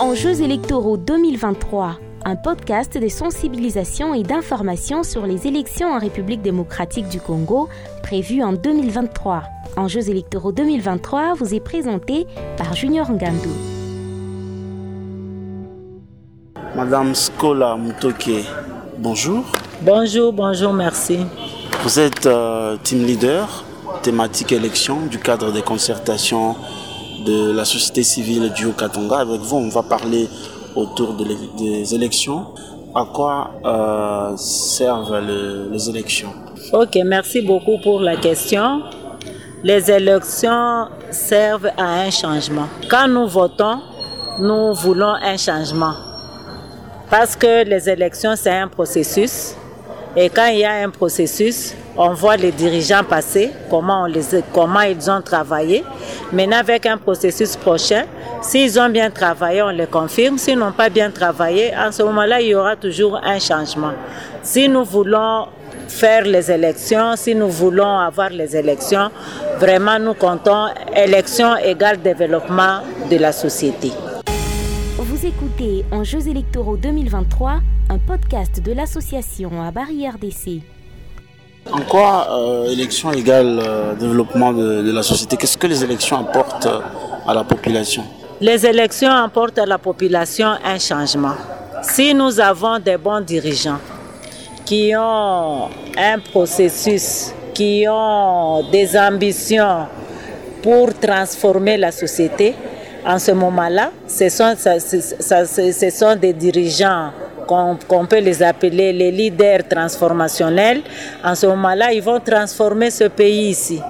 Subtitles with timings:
[0.00, 7.08] Enjeux électoraux 2023, un podcast de sensibilisation et d'information sur les élections en République démocratique
[7.08, 7.68] du Congo
[8.02, 9.44] prévues en 2023.
[9.76, 12.26] Enjeux électoraux 2023 vous est présenté
[12.56, 13.54] par Junior Ngandou.
[16.74, 18.44] Madame Skola Mutoke,
[18.98, 19.44] bonjour.
[19.82, 21.20] Bonjour, bonjour, merci.
[21.84, 23.64] Vous êtes euh, team leader
[24.02, 26.56] thématique élection du cadre des concertations
[27.24, 29.18] de la société civile du Haut-Katonga.
[29.18, 30.28] Avec vous, on va parler
[30.74, 31.14] autour
[31.58, 32.46] des élections.
[32.94, 36.32] À quoi euh, servent le- les élections?
[36.72, 38.82] Ok, merci beaucoup pour la question.
[39.62, 42.66] Les élections servent à un changement.
[42.88, 43.78] Quand nous votons,
[44.38, 45.94] nous voulons un changement.
[47.10, 49.54] Parce que les élections, c'est un processus.
[50.16, 55.22] Et quand il y a un processus, on voit les dirigeants passer, comment, ils ont
[55.22, 55.84] travaillé.
[56.32, 58.04] Maintenant, avec un processus prochain,
[58.42, 60.38] s'ils ont bien travaillé, on les confirme.
[60.38, 63.92] S'ils n'ont pas bien travaillé, en ce moment-là, il y aura toujours un changement.
[64.42, 65.46] Si nous voulons
[65.88, 69.10] faire les élections, si nous voulons avoir les élections,
[69.58, 72.80] vraiment, nous comptons élection égale développement
[73.10, 73.92] de la société.
[74.98, 80.60] Vous écoutez Enjeux électoraux 2023, un podcast de l'association à Barrière d'essai.
[81.72, 85.36] En quoi euh, élection égale euh, développement de, la société?
[85.36, 86.80] Qu'est-ce que les élections apportent euh,
[87.26, 88.04] à la population?
[88.40, 91.34] Les élections apportent à la population un changement.
[91.82, 93.78] Si nous avons des bons dirigeants
[94.66, 99.86] qui ont un processus, qui ont des ambitions
[100.62, 102.54] pour transformer la société,
[103.06, 107.10] en ce moment-là, ce sont des dirigeants
[107.46, 110.82] qu'on peut les appeler les leaders transformationnels.
[111.22, 113.80] En ce moment-là, ils vont transformer ce pays ici.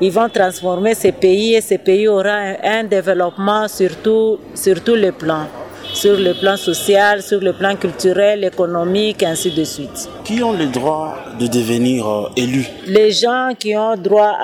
[0.00, 4.82] Ils vont transformer ces pays et ce pays aura un, un développement sur tout, sur
[4.82, 5.46] tous les plans,
[5.92, 10.08] sur le plan social, sur le plan culturel, économique, ainsi de suite.
[10.24, 12.66] Qui ont le droit de devenir euh, élus?
[12.86, 14.36] Les gens qui ont droit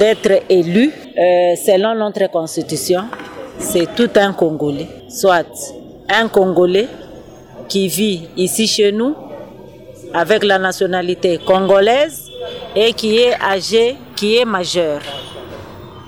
[0.00, 3.02] d'être élus, euh, selon notre constitution,
[3.60, 5.46] c'est tout un Congolais, soit
[6.08, 6.88] un Congolais
[7.70, 9.14] qui vit ici chez nous
[10.12, 12.28] avec la nationalité congolaise
[12.74, 15.00] et qui est âgé, qui est majeur.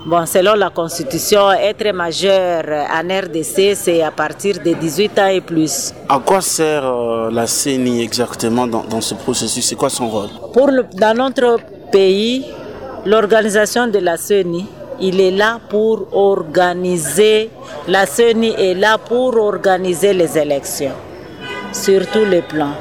[0.04, 5.40] Bon, selon la Constitution, être majeur en RDC, c'est à partir de 18 ans et
[5.40, 5.94] plus.
[6.08, 9.64] À quoi sert euh, la CENI exactement dans, dans ce processus?
[9.64, 10.30] C'est quoi son rôle?
[10.52, 11.58] Pour le- dans notre
[11.92, 12.44] pays,
[13.06, 14.66] l'organisation de la CENI,
[15.00, 17.50] il est là pour organiser,
[17.86, 20.90] la CENI est là pour organiser les élections
[21.72, 22.74] sur tous les plans.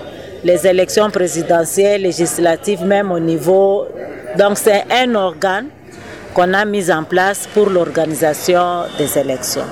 [0.44, 3.86] Les élections présidentielles, législatives, même au niveau.
[4.38, 5.68] Donc c'est un organe
[6.34, 9.66] qu'on a mis en place pour l'organisation des élections.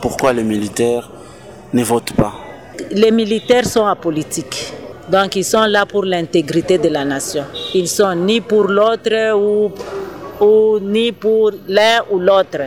[0.00, 1.10] Pourquoi les militaires
[1.72, 2.32] ne votent pas?
[2.90, 4.72] Les militaires sont apolitiques.
[5.10, 7.44] Donc ils sont là pour l'intégrité de la nation.
[7.74, 9.70] Ils sont ni pour l'autre ou,
[10.44, 12.62] ou ni pour l'un ou l'autre.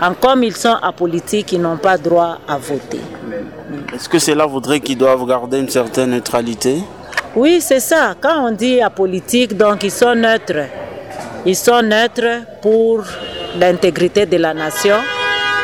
[0.00, 3.00] En comme ils sont apolitiques, ils n'ont pas droit à voter.
[3.94, 6.78] Est-ce que cela voudrait qu'ils doivent garder une certaine neutralité?
[7.36, 8.14] Oui, c'est ça.
[8.18, 10.66] Quand on dit apolitique, donc ils sont neutres.
[11.44, 13.04] Ils sont neutres pour
[13.60, 14.96] l'intégrité de la nation.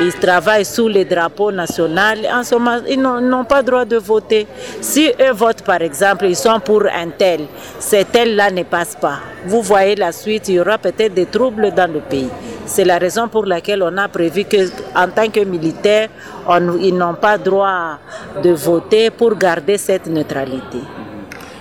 [0.03, 2.19] Ils travaillent sous le drapeau national.
[2.31, 4.47] En ce moment, ils n'ont pas droit de voter.
[4.83, 7.47] Si eux votent, par exemple, ils sont pour un tel,
[7.79, 9.21] cet tel-là ne passe pas.
[9.47, 12.29] Vous voyez la suite, il y aura peut-être des troubles dans le pays.
[12.69, 16.09] C'est la raison pour laquelle on a prévu que, en tant que militaires,
[16.47, 17.99] on- ils n'ont pas droit
[18.43, 20.79] de voter pour garder cette neutralité.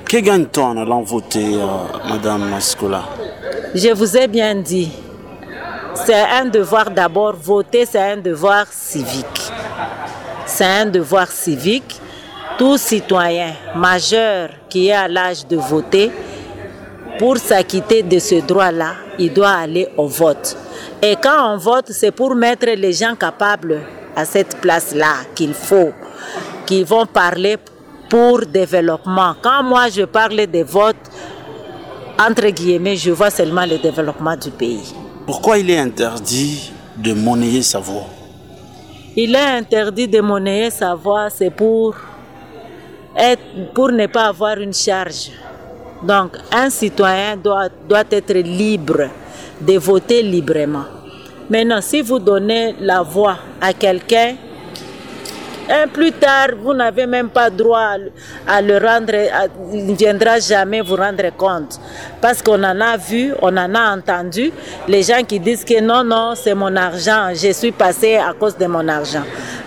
[0.09, 1.67] Que gagne-t-on en allant voter, euh,
[2.09, 3.03] Madame Mascola?
[3.73, 4.91] Je vous ai bien dit,
[6.05, 9.41] c'est un devoir d'abord, voter c'est un devoir civique.
[10.45, 11.99] C'est un devoir civique.
[12.57, 16.11] Tout citoyen majeur qui est à l'âge de voter,
[17.19, 20.55] pour s'acquitter de ce droit-là, il doit aller au vote.
[21.01, 23.81] Et quand on vote, c'est pour mettre les gens capables
[24.15, 25.91] à cette place-là qu'il faut,
[26.65, 27.57] qui vont parler
[28.09, 29.35] pour développement.
[29.41, 30.95] Quand moi je parle des votes,
[32.19, 34.93] entre guillemets, je vois seulement le développement du pays.
[35.25, 38.07] Pourquoi il est interdit de monnayer sa voix?
[39.15, 41.95] Il est interdit de monnayer sa voix, c'est pour,
[43.15, 45.31] être, pour ne pas avoir une charge.
[46.01, 49.09] Donc, un citoyen doit, doit être libre
[49.61, 50.85] de voter librement.
[51.49, 54.35] Maintenant, si vous donnez la voix à quelqu'un
[55.69, 57.95] Un plus tard, vous n'avez même pas droit
[58.47, 59.13] à le rendre,
[59.73, 61.77] il ne viendra jamais vous rendre compte.
[62.21, 64.51] Parce qu'on en a vu, on en a entendu,
[64.87, 68.57] les gens qui disent que non, non, c'est mon argent, je suis passé à cause
[68.57, 69.23] de mon argent.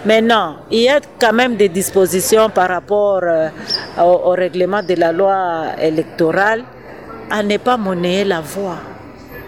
[0.07, 3.49] Mais non, il y a quand même des dispositions par rapport euh,
[4.03, 6.65] au, règlement de la loi électorale
[7.31, 8.79] à ne pas monnayer la voix.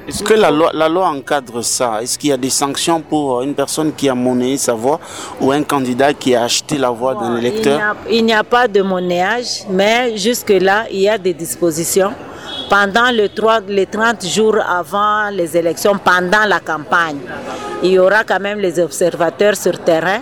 [0.08, 2.02] Est-ce que la loi, la loi encadre ça?
[2.02, 4.98] Est-ce qu'il y a des sanctions pour une personne qui a monnayé sa voix
[5.40, 7.94] ou un candidat qui a acheté la voix d'un électeur?
[8.10, 12.12] Il n'y a, pas de monnayage, mais jusque-là, il y a des dispositions.
[12.68, 17.18] Pendant le 3, les 30 jours avant les élections, pendant la campagne,
[17.82, 20.20] il y aura quand même les observateurs sur terrain.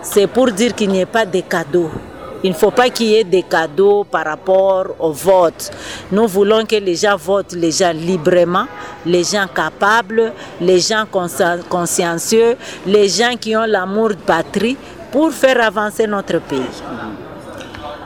[0.00, 1.90] C'est pour dire qu'il n'y ait pas de cadeaux.
[2.44, 5.70] Il ne faut pas qu'il y ait des cadeaux par rapport au vote.
[6.12, 8.66] Nous voulons que les gens votent les gens librement,
[9.04, 11.04] les gens capables, les gens
[11.68, 12.56] consciencieux,
[12.86, 14.76] les gens qui ont l'amour de patrie
[15.10, 16.60] pour faire avancer notre pays.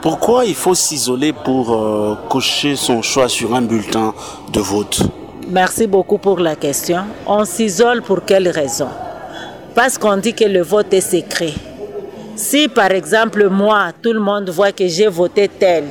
[0.01, 4.15] Pourquoi il faut s'isoler pour euh, cocher son choix sur un bulletin
[4.53, 5.01] de vote?
[5.49, 7.05] Merci beaucoup pour la question.
[7.27, 8.89] On s'isole pour quelle raison?
[9.75, 11.53] Parce qu'on dit que le vote est secret.
[12.43, 15.85] Si par exemple moi, tout le monde voit que j'ai voté tel,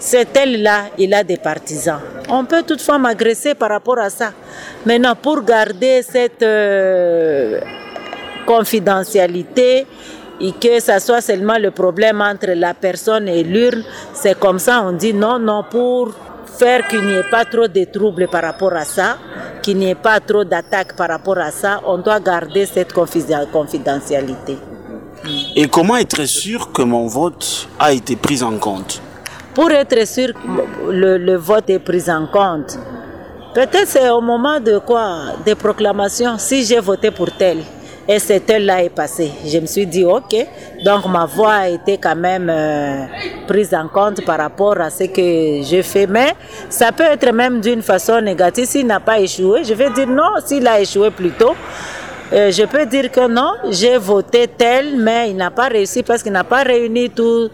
[0.00, 2.00] c'est tel-là, il a des partisans.
[2.28, 4.32] On peut toutefois m'agresser par rapport à ça.
[4.84, 7.60] Maintenant, pour garder cette euh,
[8.44, 9.86] confidentialité
[10.40, 14.82] et que ça soit seulement le problème entre la personne et l'urne, c'est comme ça,
[14.84, 16.12] on dit non, non, pour
[16.58, 19.18] faire qu'il n'y ait pas trop de troubles par rapport à ça,
[19.62, 24.58] qu'il n'y ait pas trop d'attaques par rapport à ça, on doit garder cette confidentialité.
[25.54, 29.00] Et comment être sûr que mon vote a été pris en compte
[29.54, 32.78] Pour être sûr que le, vote est pris en compte,
[33.54, 36.38] peut-être c'est au moment de quoi Des proclamations.
[36.38, 37.58] Si j'ai voté pour tel
[38.08, 40.34] et cet tel-là est passé, je me suis dit ok,
[40.84, 43.04] donc ma voix a été quand même euh,
[43.46, 46.08] prise en compte par rapport à ce que j'ai fait.
[46.08, 46.34] Mais
[46.68, 48.64] ça peut être même d'une façon négative.
[48.66, 51.54] S'il n'a pas échoué, je vais dire non, s'il a échoué plutôt.
[52.32, 56.22] Euh, je peux dire que non, j'ai voté tel, mais il n'a pas réussi parce
[56.22, 57.50] qu'il n'a pas réuni tout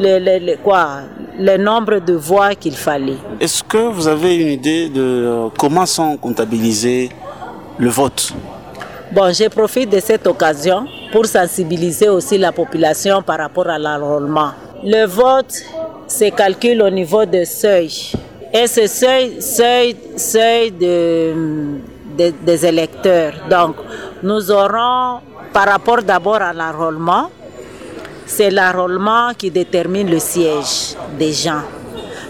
[0.00, 1.00] le, quoi,
[1.38, 3.18] le nombre de voix qu'il fallait.
[3.38, 7.10] Est-ce que vous avez une idée de euh, comment sont comptabilisés
[7.76, 8.32] le vote?
[9.12, 14.52] Bon, je profite de cette occasion pour sensibiliser aussi la population par rapport à l'enrôlement.
[14.82, 15.54] Le vote
[16.08, 18.12] se calcule au niveau de seuil.
[18.52, 21.34] Et ce seuil, seuil, seuil de
[22.16, 23.34] des, électeurs.
[23.50, 23.76] Donc,
[24.26, 25.20] nous aurons,
[25.52, 27.30] par rapport d'abord à l'enrôlement,
[28.26, 31.62] c'est l'enrôlement qui détermine le siège des gens.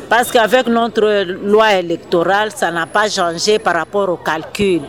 [0.06, 4.82] Parce qu'avec notre loi électorale, ça n'a pas changé par rapport au calcul.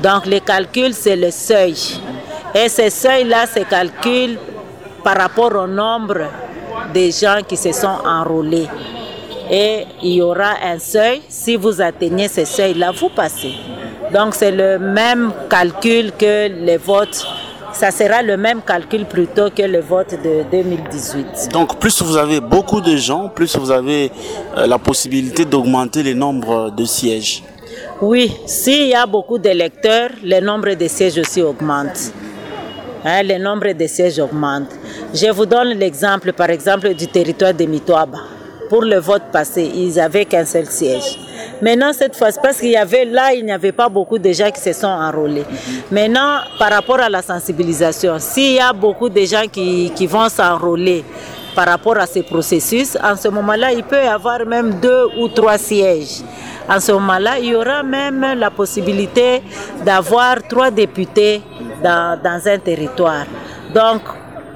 [0.00, 1.74] Donc le calcul, c'est le seuil.
[2.54, 4.38] Et ce seuil-là se calcule
[5.02, 6.28] par rapport au nombre
[6.94, 8.68] de gens qui se sont enrôlés.
[9.50, 11.22] Et il y aura un seuil.
[11.28, 13.54] Si vous atteignez ce seuil-là, vous passez.
[14.12, 17.26] Donc c'est le même calcul que les votes.
[17.72, 21.48] Ça sera le même calcul plutôt que le vote de 2018.
[21.52, 24.12] Donc plus vous avez beaucoup de gens, plus vous avez
[24.58, 27.42] euh, la possibilité d'augmenter le nombre de sièges.
[28.02, 32.12] Oui, s'il y a beaucoup d'électeurs, le nombre de sièges aussi augmente.
[33.04, 34.68] Hein, le nombre de sièges augmente.
[35.14, 38.18] Je vous donne l'exemple, par exemple, du territoire de Mitoaba.
[38.68, 41.18] Pour le vote passé, ils n'avaient qu'un seul siège.
[41.62, 44.50] Maintenant, cette fois, parce qu'il y avait là, il n'y avait pas beaucoup de gens
[44.50, 45.44] qui se sont enrôlés.
[45.92, 50.28] Maintenant, par rapport à la sensibilisation, s'il y a beaucoup de gens qui, qui vont
[50.28, 51.04] s'enrôler
[51.54, 55.28] par rapport à ce processus, en ce moment-là, il peut y avoir même deux ou
[55.28, 56.22] trois sièges.
[56.68, 59.40] En ce moment-là, il y aura même la possibilité
[59.84, 61.42] d'avoir trois députés
[61.80, 63.26] dans, dans un territoire.
[63.72, 64.02] Donc,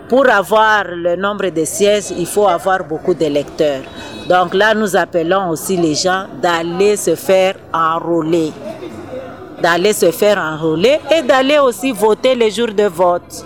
[0.08, 3.82] pour avoir le nombre de sièges, il faut avoir beaucoup d'électeurs.
[4.28, 8.52] Donc là, nous appelons aussi les gens d'aller se faire enrôler.
[9.62, 13.44] D'aller se faire enrôler et d'aller aussi voter les jours de vote.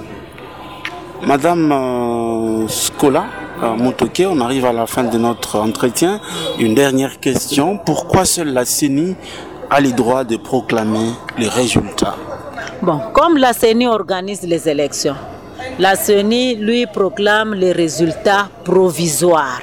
[1.26, 3.26] Madame euh, Scola,
[3.62, 6.18] euh, on arrive à la fin de notre entretien.
[6.58, 7.76] Une dernière question.
[7.76, 9.16] Pourquoi seule la CENI
[9.68, 12.16] a le droit de proclamer les résultats?
[12.80, 15.16] Bon, comme la CENI organise les élections,
[15.78, 19.60] la CENI lui proclame les résultats provisoires.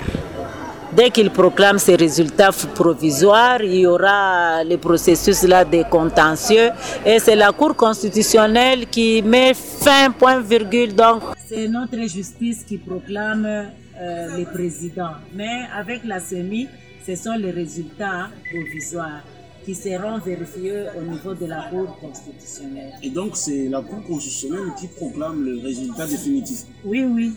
[0.97, 6.69] Dès qu'il proclame ses résultats provisoires, il y aura le processus là des contentieux
[7.05, 10.95] et c'est la Cour constitutionnelle qui met fin, point virgule.
[10.95, 15.17] Donc, c'est notre justice qui proclame euh, les présidents.
[15.35, 16.67] Mais avec la CENI,
[17.05, 19.21] ce sont les résultats provisoires.
[19.67, 22.93] qui seront vérifiés au niveau de la Cour constitutionnelle.
[23.03, 27.33] Et donc c'est la Cour constitutionnelle qui proclame le résultat définitif Oui, oui,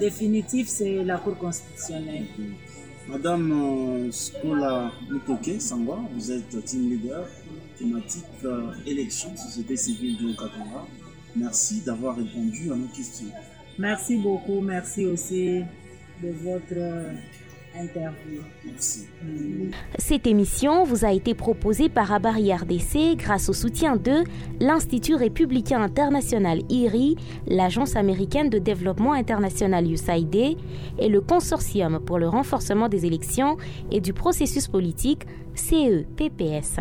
[0.00, 2.24] définitif, c'est la Cour constitutionnelle.
[3.08, 7.26] Madame euh, Skola Mutoke Sangwa, vous êtes team leader
[7.78, 10.86] thématique euh, élection, société civile du Katanga.
[11.36, 13.26] Merci d'avoir répondu à nos questions.
[13.78, 15.62] Merci beaucoup, merci aussi
[16.22, 17.10] de votre
[17.78, 18.42] interview.
[19.98, 24.24] Cette émission vous a été proposée par Abari RDC grâce au soutien de
[24.60, 27.16] l'Institut républicain international IRI,
[27.46, 30.56] l'Agence américaine de développement international USAID
[30.98, 33.56] et le Consortium pour le renforcement des élections
[33.90, 36.80] et du processus politique CEPPS.